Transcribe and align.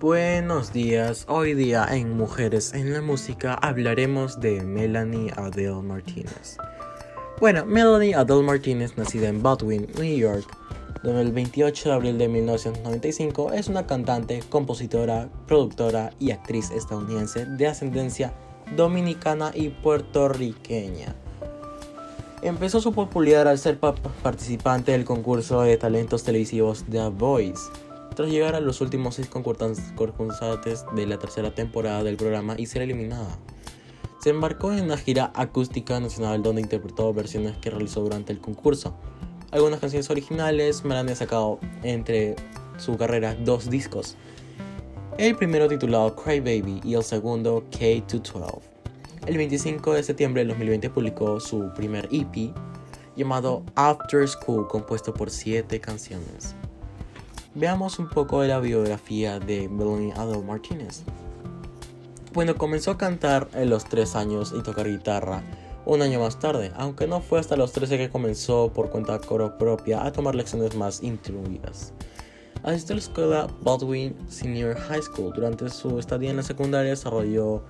Buenos 0.00 0.72
días, 0.72 1.26
hoy 1.28 1.52
día 1.52 1.86
en 1.90 2.16
Mujeres 2.16 2.72
en 2.72 2.94
la 2.94 3.02
Música 3.02 3.52
hablaremos 3.52 4.40
de 4.40 4.62
Melanie 4.62 5.30
Adele 5.36 5.82
Martínez. 5.82 6.56
Bueno, 7.38 7.66
Melanie 7.66 8.14
Adele 8.14 8.42
Martínez, 8.42 8.96
nacida 8.96 9.28
en 9.28 9.42
Baldwin, 9.42 9.86
New 9.98 10.16
York, 10.16 10.46
donde 11.02 11.20
el 11.20 11.32
28 11.32 11.90
de 11.90 11.94
abril 11.94 12.16
de 12.16 12.28
1995, 12.28 13.52
es 13.52 13.68
una 13.68 13.86
cantante, 13.86 14.42
compositora, 14.48 15.28
productora 15.46 16.14
y 16.18 16.30
actriz 16.30 16.70
estadounidense 16.70 17.44
de 17.44 17.66
ascendencia 17.66 18.32
dominicana 18.74 19.50
y 19.54 19.68
puertorriqueña. 19.68 21.14
Empezó 22.40 22.80
su 22.80 22.94
popularidad 22.94 23.48
al 23.48 23.58
ser 23.58 23.78
participante 23.78 24.92
del 24.92 25.04
concurso 25.04 25.60
de 25.60 25.76
talentos 25.76 26.24
televisivos 26.24 26.86
The 26.90 27.10
Voice 27.10 27.60
tras 28.20 28.32
llegar 28.32 28.54
a 28.54 28.60
los 28.60 28.82
últimos 28.82 29.14
seis 29.14 29.30
concursantes 29.30 30.84
de 30.94 31.06
la 31.06 31.18
tercera 31.18 31.54
temporada 31.54 32.04
del 32.04 32.18
programa 32.18 32.54
y 32.58 32.66
ser 32.66 32.82
eliminada. 32.82 33.38
Se 34.22 34.28
embarcó 34.28 34.74
en 34.74 34.84
una 34.84 34.98
gira 34.98 35.32
acústica 35.34 35.98
nacional 36.00 36.42
donde 36.42 36.60
interpretó 36.60 37.14
versiones 37.14 37.56
que 37.56 37.70
realizó 37.70 38.02
durante 38.02 38.30
el 38.30 38.38
concurso. 38.38 38.94
Algunas 39.52 39.80
canciones 39.80 40.10
originales, 40.10 40.84
Melanie 40.84 41.14
ha 41.14 41.16
sacado 41.16 41.60
entre 41.82 42.36
su 42.76 42.98
carrera 42.98 43.34
dos 43.36 43.70
discos. 43.70 44.16
El 45.16 45.34
primero 45.34 45.66
titulado 45.66 46.14
Cry 46.14 46.40
Baby 46.40 46.82
y 46.84 46.92
el 46.92 47.02
segundo 47.02 47.64
K-12. 47.70 48.60
El 49.24 49.38
25 49.38 49.94
de 49.94 50.02
septiembre 50.02 50.42
de 50.42 50.48
2020 50.48 50.90
publicó 50.90 51.40
su 51.40 51.72
primer 51.72 52.06
EP 52.12 52.52
llamado 53.16 53.62
After 53.76 54.28
School 54.28 54.68
compuesto 54.68 55.14
por 55.14 55.30
siete 55.30 55.80
canciones. 55.80 56.54
Veamos 57.54 57.98
un 57.98 58.08
poco 58.08 58.42
de 58.42 58.48
la 58.48 58.60
biografía 58.60 59.40
de 59.40 59.68
Melanie 59.68 60.12
Adele 60.12 60.44
Martínez. 60.44 61.02
Bueno, 62.32 62.54
comenzó 62.54 62.92
a 62.92 62.98
cantar 62.98 63.48
a 63.54 63.64
los 63.64 63.86
3 63.86 64.14
años 64.14 64.54
y 64.56 64.62
tocar 64.62 64.86
guitarra 64.86 65.42
un 65.84 66.00
año 66.00 66.20
más 66.20 66.38
tarde, 66.38 66.70
aunque 66.76 67.08
no 67.08 67.20
fue 67.20 67.40
hasta 67.40 67.56
los 67.56 67.72
13 67.72 67.98
que 67.98 68.08
comenzó 68.08 68.72
por 68.72 68.90
cuenta 68.90 69.18
coro 69.18 69.58
propia 69.58 70.04
a 70.04 70.12
tomar 70.12 70.36
lecciones 70.36 70.76
más 70.76 71.02
intruidas. 71.02 71.92
Asistió 72.62 72.92
a 72.92 72.96
la 72.96 73.02
escuela 73.02 73.46
Baldwin 73.62 74.14
Senior 74.28 74.76
High 74.76 75.02
School. 75.02 75.32
Durante 75.34 75.68
su 75.70 75.98
estadía 75.98 76.30
en 76.30 76.36
la 76.36 76.44
secundaria 76.44 76.90
desarrolló 76.90 77.64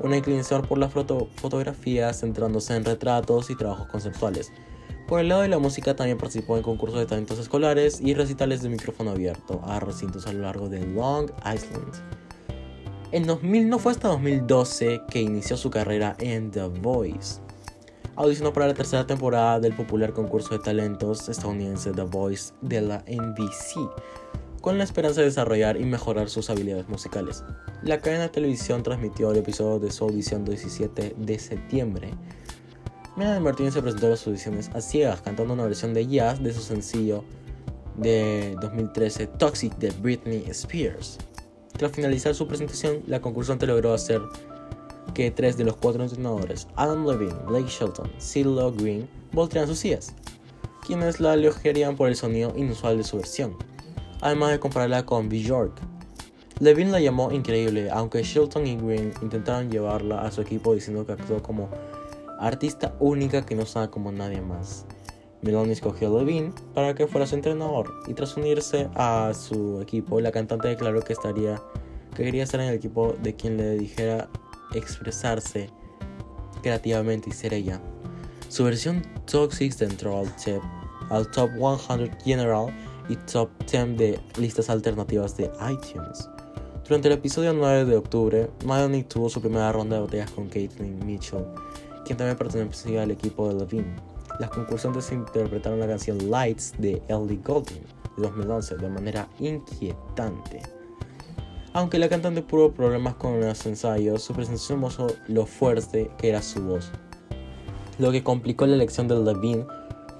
una 0.00 0.16
inclinación 0.16 0.62
por 0.62 0.78
la 0.78 0.88
fotografía 0.88 2.14
centrándose 2.14 2.74
en 2.76 2.86
retratos 2.86 3.50
y 3.50 3.56
trabajos 3.56 3.88
conceptuales. 3.88 4.50
Por 5.08 5.20
el 5.20 5.28
lado 5.28 5.40
de 5.40 5.48
la 5.48 5.58
música 5.58 5.96
también 5.96 6.18
participó 6.18 6.58
en 6.58 6.62
concursos 6.62 6.98
de 6.98 7.06
talentos 7.06 7.38
escolares 7.38 7.98
y 8.02 8.12
recitales 8.12 8.60
de 8.60 8.68
micrófono 8.68 9.12
abierto 9.12 9.62
a 9.64 9.80
recintos 9.80 10.26
a 10.26 10.34
lo 10.34 10.42
largo 10.42 10.68
de 10.68 10.86
Long 10.86 11.30
Island. 11.38 11.94
En 13.10 13.26
2000 13.26 13.70
no 13.70 13.78
fue 13.78 13.92
hasta 13.92 14.08
2012 14.08 15.00
que 15.08 15.22
inició 15.22 15.56
su 15.56 15.70
carrera 15.70 16.14
en 16.18 16.50
The 16.50 16.68
Voice. 16.68 17.40
Audicionó 18.16 18.52
para 18.52 18.66
la 18.66 18.74
tercera 18.74 19.06
temporada 19.06 19.58
del 19.60 19.74
popular 19.74 20.12
concurso 20.12 20.50
de 20.50 20.58
talentos 20.58 21.26
estadounidense 21.30 21.92
The 21.92 22.02
Voice 22.02 22.52
de 22.60 22.82
la 22.82 23.02
NBC, 23.08 23.90
con 24.60 24.76
la 24.76 24.84
esperanza 24.84 25.22
de 25.22 25.28
desarrollar 25.28 25.80
y 25.80 25.86
mejorar 25.86 26.28
sus 26.28 26.50
habilidades 26.50 26.86
musicales. 26.90 27.44
La 27.82 28.00
cadena 28.00 28.24
de 28.24 28.28
televisión 28.28 28.82
transmitió 28.82 29.30
el 29.30 29.38
episodio 29.38 29.78
de 29.78 29.90
su 29.90 30.04
audición 30.04 30.44
17 30.44 31.14
de 31.16 31.38
septiembre, 31.38 32.10
Melanie 33.18 33.40
Martínez 33.40 33.74
se 33.74 33.82
presentó 33.82 34.06
a 34.06 34.10
las 34.10 34.24
audiciones 34.28 34.70
a 34.74 34.80
ciegas 34.80 35.20
cantando 35.20 35.52
una 35.52 35.64
versión 35.64 35.92
de 35.92 36.06
jazz 36.06 36.40
de 36.40 36.52
su 36.52 36.60
sencillo 36.60 37.24
de 37.96 38.54
2013 38.60 39.26
Toxic 39.26 39.76
de 39.78 39.90
Britney 39.90 40.44
Spears. 40.50 41.18
Tras 41.76 41.90
finalizar 41.90 42.36
su 42.36 42.46
presentación, 42.46 43.02
la 43.08 43.20
concursante 43.20 43.66
logró 43.66 43.92
hacer 43.92 44.20
que 45.14 45.32
tres 45.32 45.56
de 45.56 45.64
los 45.64 45.74
cuatro 45.74 46.04
entrenadores, 46.04 46.68
Adam 46.76 47.04
Levine, 47.04 47.34
Blake 47.48 47.66
Shelton, 47.68 48.08
CeeLo 48.20 48.72
Green, 48.72 49.08
voltearan 49.32 49.68
sus 49.68 49.80
sillas, 49.80 50.14
quienes 50.86 51.18
la 51.18 51.34
elogiarían 51.34 51.96
por 51.96 52.08
el 52.08 52.14
sonido 52.14 52.52
inusual 52.56 52.98
de 52.98 53.02
su 53.02 53.16
versión, 53.16 53.56
además 54.20 54.52
de 54.52 54.60
compararla 54.60 55.04
con 55.04 55.28
Bjork. 55.28 55.72
Levine 56.60 56.92
la 56.92 57.00
llamó 57.00 57.32
increíble, 57.32 57.90
aunque 57.90 58.22
Shelton 58.22 58.64
y 58.64 58.76
Green 58.76 59.12
intentaron 59.22 59.72
llevarla 59.72 60.22
a 60.22 60.30
su 60.30 60.40
equipo 60.40 60.72
diciendo 60.72 61.04
que 61.04 61.12
actuó 61.12 61.42
como 61.42 61.68
artista 62.38 62.94
única 63.00 63.44
que 63.44 63.54
no 63.54 63.66
sabe 63.66 63.90
como 63.90 64.12
nadie 64.12 64.40
más. 64.40 64.86
Melanie 65.42 65.72
escogió 65.72 66.08
a 66.08 66.18
Levine 66.18 66.52
para 66.74 66.94
que 66.94 67.06
fuera 67.06 67.26
su 67.26 67.36
entrenador 67.36 67.92
y 68.06 68.14
tras 68.14 68.36
unirse 68.36 68.88
a 68.94 69.32
su 69.34 69.80
equipo, 69.80 70.20
la 70.20 70.32
cantante 70.32 70.68
declaró 70.68 71.00
que 71.02 71.12
estaría 71.12 71.62
que 72.14 72.24
quería 72.24 72.42
estar 72.42 72.60
en 72.60 72.68
el 72.68 72.74
equipo 72.74 73.14
de 73.22 73.36
quien 73.36 73.56
le 73.56 73.78
dijera 73.78 74.28
expresarse 74.74 75.70
creativamente 76.62 77.30
y 77.30 77.32
ser 77.32 77.54
ella. 77.54 77.80
Su 78.48 78.64
versión 78.64 79.06
Toxic 79.30 79.80
entró 79.82 80.24
al, 81.10 81.30
Top 81.30 81.50
100 81.50 82.18
General 82.24 82.74
y 83.08 83.16
Top 83.16 83.50
10 83.70 83.96
de 83.96 84.20
listas 84.38 84.68
alternativas 84.68 85.36
de 85.36 85.44
iTunes. 85.70 86.28
Durante 86.84 87.08
el 87.08 87.14
episodio 87.14 87.52
9 87.52 87.84
de 87.84 87.96
octubre, 87.96 88.50
Melanie 88.64 89.04
tuvo 89.04 89.28
su 89.28 89.40
primera 89.40 89.70
ronda 89.70 89.96
de 89.96 90.02
botellas 90.02 90.30
con 90.30 90.48
Caitlyn 90.48 91.04
Mitchell 91.06 91.44
quien 92.08 92.16
también 92.16 92.38
pertenecía 92.38 93.02
al 93.02 93.10
equipo 93.10 93.48
de 93.48 93.54
Levine. 93.60 93.94
Las 94.40 94.48
concursantes 94.48 95.12
interpretaron 95.12 95.78
la 95.78 95.86
canción 95.86 96.30
Lights 96.30 96.72
de 96.78 97.02
Ellie 97.06 97.38
Goulding 97.44 97.82
de 98.16 98.22
2011 98.22 98.76
de 98.78 98.88
manera 98.88 99.28
inquietante. 99.38 100.62
Aunque 101.74 101.98
la 101.98 102.08
cantante 102.08 102.40
tuvo 102.40 102.72
problemas 102.72 103.14
con 103.16 103.38
los 103.38 103.66
ensayos, 103.66 104.22
su 104.22 104.32
presencia 104.32 104.74
mostró 104.74 105.08
lo 105.26 105.44
fuerte 105.44 106.10
que 106.16 106.30
era 106.30 106.40
su 106.40 106.62
voz, 106.62 106.90
lo 107.98 108.10
que 108.10 108.24
complicó 108.24 108.66
la 108.66 108.76
elección 108.76 109.06
de 109.06 109.16
Levine 109.16 109.66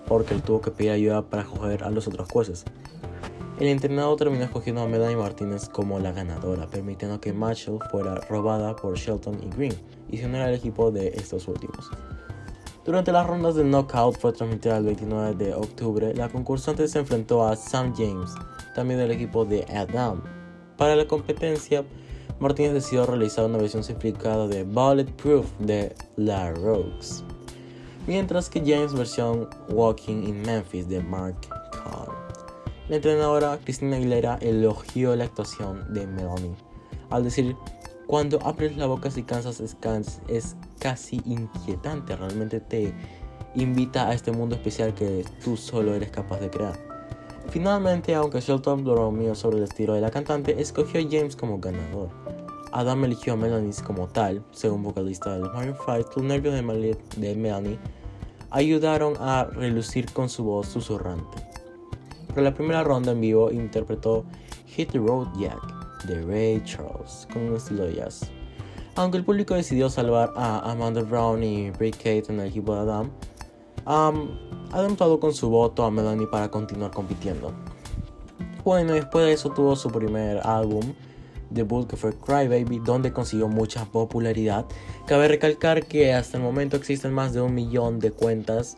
porque 0.06 0.34
él 0.34 0.42
tuvo 0.42 0.60
que 0.60 0.70
pedir 0.70 0.90
ayuda 0.90 1.22
para 1.22 1.44
coger 1.44 1.84
a 1.84 1.90
los 1.90 2.06
otros 2.06 2.28
jueces. 2.30 2.66
El 3.60 3.66
entrenador 3.66 4.16
terminó 4.16 4.44
escogiendo 4.44 4.82
a 4.82 4.86
Melanie 4.86 5.16
Martínez 5.16 5.68
como 5.68 5.98
la 5.98 6.12
ganadora, 6.12 6.68
permitiendo 6.68 7.20
que 7.20 7.32
Marshall 7.32 7.80
fuera 7.90 8.14
robada 8.28 8.76
por 8.76 8.96
Shelton 8.96 9.42
y 9.42 9.48
Green 9.48 9.74
y 10.08 10.18
se 10.18 10.26
uniera 10.26 10.46
al 10.46 10.54
equipo 10.54 10.92
de 10.92 11.08
estos 11.08 11.48
últimos. 11.48 11.90
Durante 12.84 13.10
las 13.10 13.26
rondas 13.26 13.56
del 13.56 13.68
knockout 13.68 14.16
fue 14.16 14.32
transmitida 14.32 14.76
el 14.76 14.84
29 14.84 15.34
de 15.34 15.54
octubre, 15.54 16.14
la 16.14 16.28
concursante 16.28 16.86
se 16.86 17.00
enfrentó 17.00 17.48
a 17.48 17.56
Sam 17.56 17.92
James, 17.96 18.30
también 18.76 19.00
del 19.00 19.10
equipo 19.10 19.44
de 19.44 19.64
Adam. 19.74 20.22
Para 20.76 20.94
la 20.94 21.08
competencia, 21.08 21.84
Martínez 22.38 22.74
decidió 22.74 23.06
realizar 23.06 23.44
una 23.44 23.58
versión 23.58 23.82
simplificada 23.82 24.46
de 24.46 24.62
Bulletproof 24.62 25.50
de 25.58 25.96
La 26.14 26.52
Rogues, 26.52 27.24
mientras 28.06 28.48
que 28.48 28.60
James 28.60 28.94
versión 28.94 29.48
Walking 29.68 30.22
in 30.22 30.42
Memphis 30.42 30.88
de 30.88 31.00
Mark. 31.00 31.57
La 32.88 32.96
entrenadora 32.96 33.58
Cristina 33.62 33.96
Aguilera 33.96 34.38
elogió 34.40 35.14
la 35.14 35.24
actuación 35.24 35.92
de 35.92 36.06
Melanie, 36.06 36.54
al 37.10 37.24
decir 37.24 37.54
cuando 38.06 38.40
abres 38.42 38.78
la 38.78 38.86
boca 38.86 39.10
y 39.14 39.22
cansas 39.24 39.60
es, 39.60 39.76
es 40.28 40.56
casi 40.78 41.20
inquietante, 41.26 42.16
realmente 42.16 42.60
te 42.60 42.94
invita 43.54 44.08
a 44.08 44.14
este 44.14 44.32
mundo 44.32 44.54
especial 44.54 44.94
que 44.94 45.26
tú 45.44 45.58
solo 45.58 45.94
eres 45.94 46.10
capaz 46.10 46.40
de 46.40 46.48
crear. 46.48 46.78
Finalmente, 47.50 48.14
aunque 48.14 48.40
Shelton 48.40 48.84
bromeó 48.84 49.34
sobre 49.34 49.58
el 49.58 49.64
estilo 49.64 49.92
de 49.92 50.00
la 50.00 50.10
cantante, 50.10 50.58
escogió 50.58 51.00
a 51.00 51.04
James 51.10 51.36
como 51.36 51.58
ganador. 51.58 52.08
Adam 52.72 53.04
eligió 53.04 53.34
a 53.34 53.36
Melanie 53.36 53.74
como 53.86 54.08
tal, 54.08 54.42
según 54.52 54.82
vocalista 54.82 55.34
de 55.34 55.40
los 55.40 55.52
Maroon 55.52 55.76
5, 55.76 56.10
los 56.16 56.24
nervios 56.24 56.54
de 56.54 57.34
Melanie 57.34 57.78
ayudaron 58.50 59.14
a 59.18 59.44
relucir 59.44 60.10
con 60.12 60.30
su 60.30 60.44
voz 60.44 60.68
susurrante. 60.68 61.47
Para 62.28 62.42
la 62.42 62.54
primera 62.54 62.84
ronda 62.84 63.12
en 63.12 63.20
vivo 63.20 63.50
interpretó 63.50 64.24
Hit 64.66 64.92
the 64.92 64.98
Road 64.98 65.28
Jack, 65.38 65.58
de 66.06 66.22
Ray 66.22 66.62
Charles 66.64 67.26
con 67.32 67.42
un 67.42 67.56
estilo 67.56 67.84
de 67.84 67.96
jazz. 67.96 68.30
Aunque 68.94 69.18
el 69.18 69.24
público 69.24 69.54
decidió 69.54 69.88
salvar 69.90 70.32
a 70.36 70.70
Amanda 70.70 71.02
Brown 71.02 71.42
y 71.42 71.70
Rick 71.72 71.96
Kate 71.96 72.24
en 72.28 72.40
el 72.40 72.48
equipo 72.48 72.74
de 72.74 72.80
Adam, 72.80 73.10
ha 73.86 74.12
dado 74.72 75.20
con 75.20 75.32
su 75.32 75.48
voto 75.48 75.84
a 75.84 75.90
Melanie 75.90 76.26
para 76.26 76.50
continuar 76.50 76.90
compitiendo. 76.90 77.52
Bueno, 78.64 78.92
después 78.92 79.24
de 79.24 79.32
eso 79.32 79.50
tuvo 79.50 79.76
su 79.76 79.90
primer 79.90 80.46
álbum 80.46 80.82
debut 81.50 81.88
que 81.88 81.96
fue 81.96 82.12
Cry 82.12 82.46
Baby, 82.48 82.80
donde 82.84 83.12
consiguió 83.12 83.48
mucha 83.48 83.86
popularidad. 83.86 84.66
Cabe 85.06 85.28
recalcar 85.28 85.86
que 85.86 86.12
hasta 86.12 86.36
el 86.36 86.42
momento 86.42 86.76
existen 86.76 87.14
más 87.14 87.32
de 87.32 87.40
un 87.40 87.54
millón 87.54 87.98
de 88.00 88.10
cuentas 88.10 88.76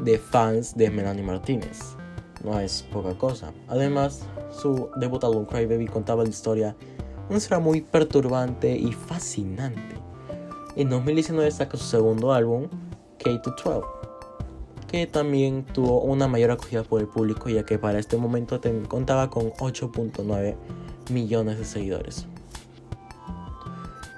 de 0.00 0.18
fans 0.18 0.76
de 0.76 0.90
Melanie 0.90 1.22
Martínez. 1.22 1.96
No 2.44 2.58
es 2.58 2.82
poca 2.90 3.14
cosa. 3.14 3.52
Además, 3.68 4.26
su 4.50 4.90
debut 4.96 5.22
álbum 5.24 5.44
Cry 5.44 5.66
Baby 5.66 5.86
contaba 5.86 6.22
la 6.22 6.30
historia 6.30 6.76
una 7.30 7.38
historia 7.38 7.60
muy 7.60 7.80
perturbante 7.80 8.76
y 8.76 8.92
fascinante. 8.92 9.94
En 10.74 10.90
2019 10.90 11.48
saca 11.52 11.78
su 11.78 11.84
segundo 11.84 12.32
álbum, 12.32 12.66
K-12, 13.22 13.84
que 14.88 15.06
también 15.06 15.64
tuvo 15.64 16.00
una 16.00 16.26
mayor 16.26 16.50
acogida 16.50 16.82
por 16.82 17.00
el 17.00 17.06
público 17.06 17.48
ya 17.48 17.64
que 17.64 17.78
para 17.78 18.00
este 18.00 18.16
momento 18.16 18.60
contaba 18.88 19.30
con 19.30 19.52
8.9 19.52 20.56
millones 21.10 21.58
de 21.60 21.64
seguidores. 21.64 22.26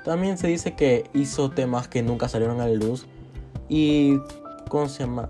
También 0.07 0.39
se 0.39 0.47
dice 0.47 0.75
que 0.75 1.05
hizo 1.13 1.51
temas 1.51 1.89
que 1.89 2.03
nunca 2.03 2.29
salieron 2.29 2.63
a 2.63 2.67
la 2.67 2.75
luz 2.75 3.07
y 3.69 4.17
¿cómo 4.71 4.89
se 4.89 5.01
llama? 5.01 5.29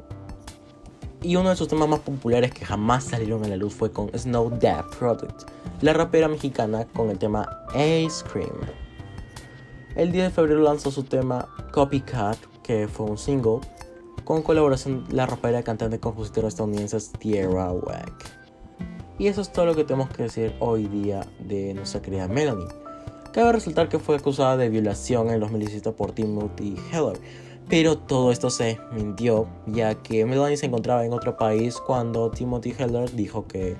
Y 1.22 1.36
uno 1.36 1.50
de 1.50 1.56
sus 1.56 1.68
temas 1.68 1.88
más 1.88 2.00
populares 2.00 2.52
que 2.52 2.64
jamás 2.64 3.04
salieron 3.04 3.44
a 3.44 3.48
la 3.48 3.56
luz 3.56 3.74
fue 3.74 3.92
con 3.92 4.10
Snow 4.16 4.50
Death 4.58 4.96
Product, 4.98 5.48
la 5.80 5.92
rapera 5.92 6.26
mexicana 6.26 6.84
con 6.86 7.10
el 7.10 7.18
tema 7.18 7.48
Ice 7.76 8.24
Cream. 8.32 8.50
El 9.94 10.10
10 10.10 10.24
de 10.24 10.30
febrero 10.30 10.62
lanzó 10.62 10.90
su 10.90 11.04
tema 11.04 11.46
Copycat, 11.72 12.38
que 12.62 12.88
fue 12.88 13.06
un 13.06 13.18
single, 13.18 13.60
con 14.24 14.42
colaboración 14.42 15.06
de 15.06 15.14
la 15.14 15.26
rapera, 15.26 15.62
cantante 15.62 15.96
y 15.96 15.98
compositora 16.00 16.48
estadounidense 16.48 16.98
Tierra 17.18 17.72
Wack. 17.72 18.42
Y 19.18 19.28
eso 19.28 19.42
es 19.42 19.52
todo 19.52 19.66
lo 19.66 19.76
que 19.76 19.84
tenemos 19.84 20.08
que 20.10 20.24
decir 20.24 20.54
hoy 20.58 20.86
día 20.88 21.26
de 21.38 21.74
nuestra 21.74 22.02
querida 22.02 22.26
Melanie. 22.26 22.66
Cabe 23.32 23.52
resaltar 23.52 23.88
que 23.88 23.98
fue 23.98 24.16
acusada 24.16 24.56
de 24.56 24.68
violación 24.68 25.30
en 25.30 25.40
2017 25.40 25.92
por 25.92 26.12
Timothy 26.12 26.76
Heller, 26.90 27.20
pero 27.68 27.98
todo 27.98 28.32
esto 28.32 28.50
se 28.50 28.78
mintió, 28.92 29.46
ya 29.66 29.94
que 29.94 30.24
Melanie 30.24 30.56
se 30.56 30.66
encontraba 30.66 31.04
en 31.04 31.12
otro 31.12 31.36
país 31.36 31.76
cuando 31.78 32.30
Timothy 32.30 32.74
Heller 32.78 33.10
dijo 33.12 33.46
que 33.46 33.76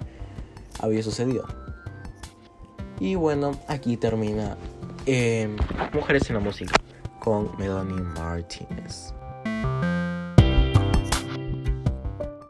había 0.81 1.02
sucedido. 1.02 1.44
Y 3.00 3.14
bueno, 3.17 3.52
aquí 3.69 3.96
termina 3.96 4.56
eh, 5.06 5.55
Mujeres 5.93 6.29
en 6.31 6.37
la 6.37 6.40
Música 6.40 6.73
con 7.19 7.50
Melanie 7.58 8.00
Martinez. 8.00 9.12